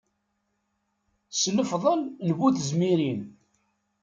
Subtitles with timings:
[1.31, 3.21] S lefḍel n bu tezmirin.